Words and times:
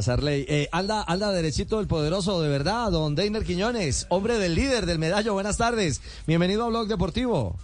Sarley. 0.00 0.46
Eh, 0.48 0.70
anda, 0.72 1.04
anda 1.06 1.32
derechito 1.32 1.78
el 1.78 1.86
poderoso, 1.86 2.40
de 2.40 2.48
verdad, 2.48 2.90
don 2.90 3.14
Deiner 3.14 3.44
Quiñones, 3.44 4.06
hombre 4.08 4.38
del 4.38 4.54
líder 4.54 4.86
del 4.86 4.98
medallo. 4.98 5.34
Buenas 5.34 5.58
tardes. 5.58 6.00
Bienvenido 6.26 6.64
a 6.64 6.68
Blog 6.68 6.88
Deportivo. 6.88 7.56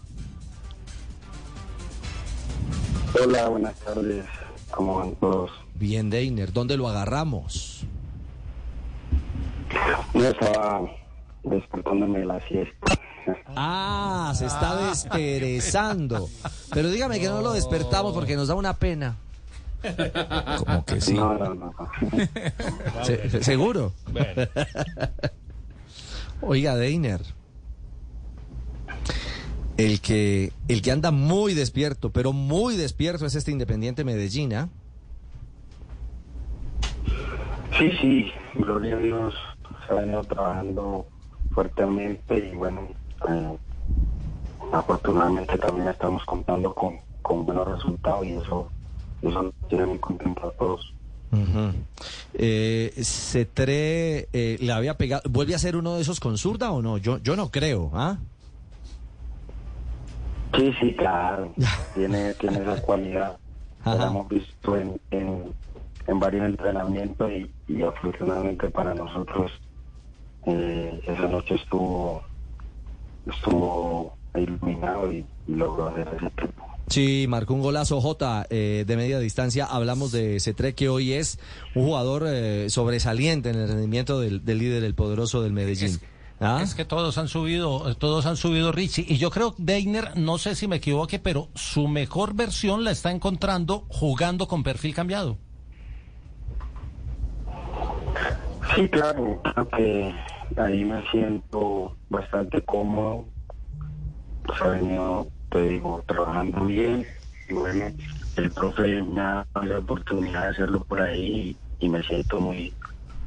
Hola, 3.18 3.48
buenas 3.48 3.74
tardes. 3.76 4.26
¿Cómo 4.70 4.96
van 4.96 5.14
todos? 5.14 5.50
Bien, 5.76 6.10
Deiner. 6.10 6.52
¿Dónde 6.52 6.76
lo 6.76 6.86
agarramos? 6.86 7.86
No 10.12 10.24
estaba 10.24 10.82
despertándome 11.44 12.18
de 12.18 12.26
la 12.26 12.46
siesta. 12.46 12.98
Ah, 13.56 14.34
se 14.36 14.44
está 14.44 14.88
desperezando. 14.88 16.28
Pero 16.74 16.90
dígame 16.90 17.20
que 17.20 17.28
no 17.28 17.40
lo 17.40 17.54
despertamos 17.54 18.12
porque 18.12 18.36
nos 18.36 18.48
da 18.48 18.54
una 18.54 18.74
pena. 18.74 19.16
Como 20.64 20.84
que 20.84 21.00
sí. 21.00 21.14
No, 21.14 21.34
no, 21.38 21.54
no. 21.54 21.72
Se- 23.04 23.30
se- 23.30 23.44
¿Seguro? 23.44 23.92
Oiga, 26.40 26.76
Deiner. 26.76 27.20
El 29.76 30.00
que, 30.00 30.52
el 30.66 30.82
que 30.82 30.90
anda 30.90 31.12
muy 31.12 31.54
despierto, 31.54 32.10
pero 32.10 32.32
muy 32.32 32.76
despierto 32.76 33.26
es 33.26 33.34
este 33.36 33.52
Independiente 33.52 34.02
Medellín, 34.04 34.52
¿ah? 34.54 34.68
Sí, 37.78 37.92
sí, 38.00 38.32
gloria 38.54 38.96
a 38.96 38.98
Dios. 38.98 39.34
Se 39.86 39.92
ha 39.92 39.96
venido 40.00 40.24
trabajando 40.24 41.06
fuertemente 41.52 42.50
y 42.52 42.56
bueno, 42.56 42.88
eh, 43.28 43.56
afortunadamente 44.72 45.56
también 45.58 45.86
estamos 45.88 46.24
contando 46.24 46.74
con, 46.74 46.96
con 47.22 47.46
buenos 47.46 47.68
resultados 47.68 48.26
y 48.26 48.32
eso, 48.32 48.68
eso 49.22 49.42
nos 49.42 49.54
tiene 49.68 49.86
muy 49.86 49.98
contentos 49.98 50.44
a 50.44 50.56
todos. 50.56 50.94
Ujú. 51.30 51.72
Eh, 52.34 52.92
Cetré 53.02 54.28
eh, 54.32 54.56
le 54.60 54.72
había 54.72 54.96
pegado, 54.96 55.22
¿vuelve 55.28 55.54
a 55.54 55.58
ser 55.58 55.76
uno 55.76 55.96
de 55.96 56.02
esos 56.02 56.20
con 56.20 56.38
zurda 56.38 56.70
o 56.72 56.80
no? 56.80 56.96
Yo, 56.98 57.18
yo 57.18 57.36
no 57.36 57.50
creo, 57.50 57.90
¿ah? 57.94 58.16
Sí, 60.56 60.72
sí, 60.80 60.94
claro. 60.94 61.52
tiene, 61.94 62.34
tiene 62.34 62.62
esa 62.62 62.80
cualidad. 62.80 63.38
Ajá. 63.84 63.96
Lo 63.96 64.06
hemos 64.06 64.28
visto 64.28 64.76
en, 64.76 65.00
en, 65.10 65.52
en 66.06 66.20
varios 66.20 66.46
entrenamientos 66.46 67.30
y, 67.30 67.50
y 67.68 67.82
afortunadamente 67.82 68.68
para 68.70 68.94
nosotros 68.94 69.52
eh, 70.46 71.00
esa 71.06 71.28
noche 71.28 71.56
estuvo 71.56 72.22
estuvo 73.26 74.16
iluminado 74.34 75.12
y, 75.12 75.24
y 75.46 75.54
logró 75.54 75.88
hacer 75.88 76.08
ese 76.16 76.30
tiempo. 76.30 76.64
Sí, 76.88 77.26
marcó 77.28 77.54
un 77.54 77.62
golazo 77.62 78.00
J 78.00 78.46
eh, 78.50 78.84
de 78.86 78.96
media 78.96 79.18
distancia. 79.18 79.66
Hablamos 79.66 80.12
de 80.12 80.40
Cetré, 80.40 80.74
que 80.74 80.88
hoy 80.88 81.12
es 81.12 81.38
un 81.74 81.84
jugador 81.84 82.24
eh, 82.26 82.70
sobresaliente 82.70 83.50
en 83.50 83.56
el 83.56 83.68
rendimiento 83.68 84.20
del, 84.20 84.44
del 84.44 84.58
líder, 84.58 84.84
el 84.84 84.94
poderoso 84.94 85.42
del 85.42 85.52
Medellín. 85.52 86.00
¿Ah? 86.40 86.60
Es 86.62 86.74
que 86.74 86.84
todos 86.84 87.18
han 87.18 87.26
subido, 87.26 87.96
todos 87.96 88.26
han 88.26 88.36
subido 88.36 88.70
Richie. 88.70 89.04
Y 89.08 89.18
yo 89.18 89.30
creo, 89.30 89.54
Deiner, 89.58 90.16
no 90.16 90.38
sé 90.38 90.54
si 90.54 90.68
me 90.68 90.76
equivoque, 90.76 91.18
pero 91.18 91.48
su 91.54 91.88
mejor 91.88 92.34
versión 92.34 92.84
la 92.84 92.92
está 92.92 93.10
encontrando 93.10 93.86
jugando 93.88 94.46
con 94.46 94.62
perfil 94.62 94.94
cambiado. 94.94 95.36
Sí, 98.74 98.88
claro, 98.88 99.40
creo 99.42 99.68
que 99.68 100.14
ahí 100.56 100.84
me 100.84 101.02
siento 101.10 101.96
bastante 102.08 102.62
cómodo. 102.62 103.24
Se 104.56 104.64
ha 104.64 104.68
venido, 104.68 105.26
te 105.50 105.68
digo, 105.68 106.02
trabajando 106.06 106.64
bien 106.64 107.06
y 107.48 107.54
bueno, 107.54 107.86
el 108.36 108.50
profe 108.50 109.02
me 109.02 109.20
ha 109.20 109.46
dado 109.54 109.66
la 109.66 109.78
oportunidad 109.78 110.42
de 110.42 110.48
hacerlo 110.48 110.84
por 110.84 111.00
ahí 111.00 111.56
y, 111.80 111.86
y 111.86 111.88
me 111.88 112.02
siento 112.02 112.40
muy, 112.40 112.72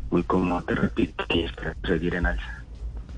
muy 0.09 0.23
cómodo, 0.23 0.61
te 0.63 0.75
repito, 0.75 1.25
y 1.29 1.41
espero 1.41 1.73
seguir 1.85 2.15
en 2.15 2.27
alza. 2.27 2.63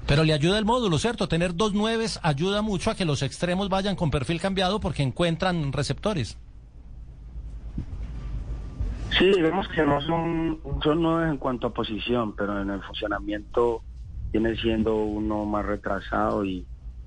Pero 0.08 0.23
le 0.23 0.34
ayuda 0.34 0.60
el 0.60 0.66
módulo, 0.66 0.98
¿cierto? 0.98 1.28
Tener 1.28 1.56
dos 1.56 1.73
nueves 1.73 2.20
ayuda 2.23 2.62
mucho 2.62 2.92
a 2.92 2.95
que 2.95 3.06
los 3.06 3.22
extremos 3.22 3.70
vayan 3.70 3.95
con 3.95 4.11
perfil 4.11 4.42
cambiado 4.42 4.80
porque 4.80 5.02
encuentran 5.02 5.72
receptores. 5.72 6.38
Sí, 9.17 9.26
digamos 9.26 9.67
que 9.70 9.83
no 9.83 10.02
son, 10.02 10.60
son 10.83 11.02
nueve 11.02 11.30
en 11.30 11.38
cuanto 11.38 11.67
a 11.67 11.73
posición, 11.73 12.36
pero 12.36 12.61
en 12.61 12.70
el 12.70 12.82
funcionamiento 12.82 13.83
viene 14.32 14.56
siendo 14.58 14.95
uno 14.95 15.45
más 15.45 15.66
retrasado 15.66 16.44
y, 16.44 16.66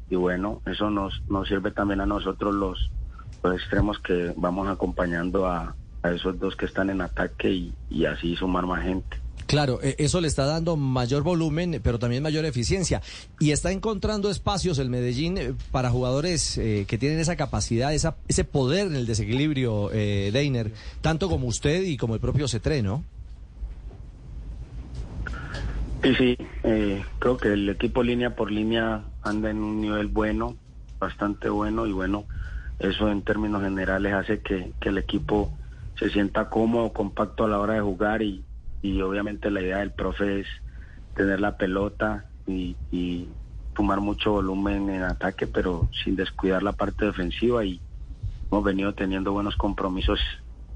y 0.09 0.17
bueno, 0.17 0.63
eso 0.67 0.91
nos, 0.91 1.23
nos 1.29 1.49
sirve 1.49 1.71
también 1.71 2.01
a 2.01 2.07
nosotros 2.07 2.55
los, 2.55 2.91
extremos 3.55 4.01
que 4.01 4.33
vamos 4.37 4.67
acompañando 4.69 5.47
a, 5.47 5.77
a 6.03 6.11
esos 6.11 6.37
dos 6.41 6.57
que 6.57 6.67
están 6.67 6.91
en 6.91 7.01
ataque 7.01 7.49
y, 7.49 7.75
y 7.89 8.05
así 8.05 8.35
sumar 8.35 8.67
más 8.67 8.83
gente. 8.83 9.19
Claro, 9.47 9.79
eh, 9.83 9.95
eso 9.99 10.21
le 10.21 10.29
está 10.29 10.45
dando 10.45 10.77
mayor 10.77 11.23
volumen, 11.23 11.81
pero 11.83 11.99
también 11.99 12.23
mayor 12.23 12.45
eficiencia. 12.45 13.01
Y 13.39 13.53
está 13.53 13.71
encontrando 13.71 14.29
espacios 14.31 14.79
el 14.79 14.91
Medellín 14.91 15.39
eh, 15.39 15.55
para 15.71 15.91
jugadores 15.91 16.59
eh, 16.59 16.85
que 16.89 16.99
tienen 16.99 17.21
esa 17.21 17.37
capacidad, 17.37 17.95
esa, 17.95 18.17
ese 18.27 18.45
poder 18.45 18.89
en 18.89 18.97
el 18.97 19.07
desequilibrio, 19.07 19.91
eh, 19.93 20.31
Deiner, 20.33 20.73
tanto 21.01 21.29
como 21.29 21.47
usted 21.47 21.83
y 21.83 21.97
como 21.97 22.15
el 22.15 22.21
propio 22.21 22.49
Cetré, 22.49 22.83
¿no? 22.83 23.05
Sí, 26.07 26.15
sí, 26.15 26.37
eh, 26.63 27.05
creo 27.19 27.37
que 27.37 27.53
el 27.53 27.69
equipo 27.69 28.01
línea 28.01 28.37
por 28.37 28.53
línea 28.53 29.03
anda 29.25 29.51
en 29.51 29.59
un 29.59 29.81
nivel 29.81 30.07
bueno, 30.07 30.55
bastante 31.01 31.49
bueno 31.49 31.85
y 31.85 31.91
bueno, 31.91 32.27
eso 32.79 33.11
en 33.11 33.23
términos 33.23 33.61
generales 33.61 34.15
hace 34.15 34.39
que, 34.39 34.71
que 34.79 34.91
el 34.91 34.99
equipo 34.99 35.51
se 35.99 36.09
sienta 36.11 36.49
cómodo, 36.49 36.93
compacto 36.93 37.45
a 37.45 37.49
la 37.49 37.59
hora 37.59 37.75
de 37.75 37.81
jugar 37.81 38.23
y, 38.23 38.45
y 38.83 39.01
obviamente 39.03 39.51
la 39.51 39.61
idea 39.61 39.79
del 39.79 39.91
profe 39.91 40.43
es 40.43 40.47
tener 41.17 41.41
la 41.41 41.57
pelota 41.57 42.27
y, 42.47 42.77
y 42.93 43.27
sumar 43.75 43.99
mucho 43.99 44.31
volumen 44.31 44.89
en 44.89 45.03
ataque, 45.03 45.49
pero 45.49 45.89
sin 46.05 46.15
descuidar 46.15 46.63
la 46.63 46.71
parte 46.71 47.05
defensiva 47.05 47.65
y 47.65 47.81
hemos 48.53 48.63
venido 48.63 48.95
teniendo 48.95 49.33
buenos 49.33 49.57
compromisos 49.57 50.21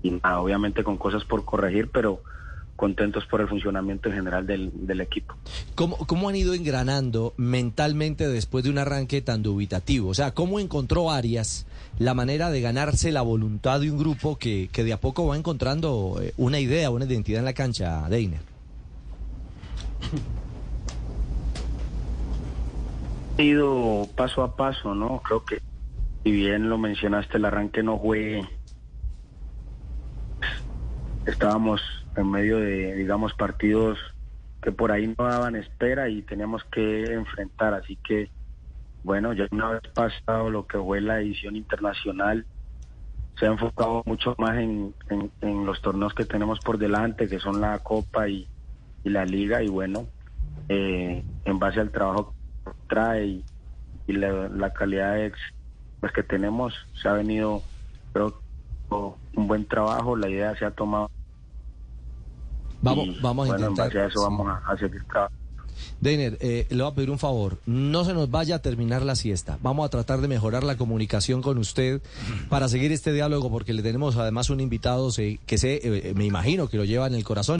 y 0.02 0.12
obviamente 0.24 0.82
con 0.82 0.96
cosas 0.96 1.24
por 1.24 1.44
corregir, 1.44 1.88
pero 1.92 2.20
contentos 2.80 3.26
por 3.26 3.42
el 3.42 3.48
funcionamiento 3.48 4.08
en 4.08 4.14
general 4.14 4.46
del, 4.46 4.70
del 4.86 5.02
equipo. 5.02 5.34
¿Cómo, 5.74 5.98
¿Cómo 5.98 6.30
han 6.30 6.36
ido 6.36 6.54
engranando 6.54 7.34
mentalmente 7.36 8.26
después 8.26 8.64
de 8.64 8.70
un 8.70 8.78
arranque 8.78 9.20
tan 9.20 9.42
dubitativo? 9.42 10.08
O 10.08 10.14
sea, 10.14 10.30
¿cómo 10.30 10.58
encontró 10.58 11.10
Arias 11.10 11.66
la 11.98 12.14
manera 12.14 12.48
de 12.48 12.62
ganarse 12.62 13.12
la 13.12 13.20
voluntad 13.20 13.80
de 13.80 13.90
un 13.90 13.98
grupo 13.98 14.38
que, 14.38 14.70
que 14.72 14.82
de 14.82 14.94
a 14.94 14.96
poco 14.98 15.26
va 15.26 15.36
encontrando 15.36 16.20
eh, 16.22 16.32
una 16.38 16.58
idea, 16.58 16.88
una 16.88 17.04
identidad 17.04 17.40
en 17.40 17.44
la 17.44 17.52
cancha, 17.52 18.08
Deiner? 18.08 18.40
Ha 23.36 23.42
ido 23.42 24.08
paso 24.16 24.42
a 24.42 24.56
paso, 24.56 24.94
¿no? 24.94 25.20
Creo 25.22 25.44
que, 25.44 25.60
si 26.24 26.30
bien 26.30 26.70
lo 26.70 26.78
mencionaste, 26.78 27.36
el 27.36 27.44
arranque 27.44 27.82
no 27.82 27.98
fue. 27.98 28.42
Estábamos 31.26 31.82
en 32.16 32.30
medio 32.30 32.58
de, 32.58 32.94
digamos, 32.94 33.34
partidos 33.34 33.98
que 34.62 34.72
por 34.72 34.92
ahí 34.92 35.06
no 35.18 35.24
daban 35.26 35.56
espera 35.56 36.08
y 36.08 36.22
teníamos 36.22 36.64
que 36.72 37.12
enfrentar. 37.14 37.74
Así 37.74 37.98
que, 38.04 38.30
bueno, 39.02 39.32
ya 39.32 39.46
una 39.52 39.70
vez 39.72 39.80
pasado 39.94 40.50
lo 40.50 40.66
que 40.66 40.78
fue 40.78 41.00
la 41.00 41.20
edición 41.20 41.56
internacional, 41.56 42.46
se 43.36 43.46
ha 43.46 43.50
enfocado 43.50 44.02
mucho 44.06 44.34
más 44.38 44.58
en, 44.58 44.94
en- 45.08 45.32
los 45.66 45.80
torneos 45.82 46.14
que 46.14 46.26
tenemos 46.26 46.60
por 46.60 46.78
delante, 46.78 47.28
que 47.28 47.38
son 47.40 47.60
la 47.60 47.78
Copa 47.80 48.28
y, 48.28 48.48
y 49.04 49.10
la 49.10 49.24
Liga. 49.24 49.62
Y 49.62 49.68
bueno, 49.68 50.08
eh, 50.68 51.24
en 51.44 51.58
base 51.58 51.80
al 51.80 51.90
trabajo 51.92 52.34
que 52.64 52.72
trae 52.88 53.26
y, 53.26 53.46
la, 54.12 54.48
la 54.48 54.70
calidad 54.72 55.14
de 55.16 55.32
pues, 56.00 56.12
que 56.12 56.22
tenemos, 56.22 56.74
se 56.94 57.08
ha 57.08 57.12
venido, 57.14 57.62
creo, 58.12 58.42
un 58.90 59.46
buen 59.48 59.66
trabajo. 59.66 60.16
La 60.16 60.28
idea 60.28 60.56
se 60.56 60.64
ha 60.66 60.70
tomado. 60.72 61.08
Vamos, 62.82 63.06
y, 63.06 63.20
vamos 63.20 63.48
a 63.48 63.52
bueno, 63.52 63.70
intentar. 63.70 63.86
En 63.86 63.94
base 63.94 63.98
a 63.98 64.06
eso 64.08 64.22
vamos 64.22 64.48
a, 64.48 64.72
a 64.72 64.76
seguir 64.76 65.04
trabajando. 65.04 65.40
Deiner, 66.00 66.38
eh, 66.40 66.66
le 66.70 66.82
voy 66.82 66.92
a 66.92 66.94
pedir 66.94 67.10
un 67.10 67.18
favor. 67.18 67.58
No 67.66 68.04
se 68.04 68.14
nos 68.14 68.30
vaya 68.30 68.56
a 68.56 68.58
terminar 68.60 69.02
la 69.02 69.14
siesta. 69.14 69.58
Vamos 69.62 69.86
a 69.86 69.90
tratar 69.90 70.20
de 70.20 70.28
mejorar 70.28 70.64
la 70.64 70.76
comunicación 70.76 71.42
con 71.42 71.58
usted 71.58 72.00
para 72.48 72.68
seguir 72.68 72.92
este 72.92 73.12
diálogo 73.12 73.50
porque 73.50 73.72
le 73.74 73.82
tenemos 73.82 74.16
además 74.16 74.50
un 74.50 74.60
invitado 74.60 75.10
que 75.10 75.58
sé, 75.58 75.80
eh, 75.82 76.14
me 76.14 76.24
imagino 76.24 76.68
que 76.68 76.76
lo 76.76 76.84
lleva 76.84 77.06
en 77.06 77.14
el 77.14 77.24
corazón. 77.24 77.58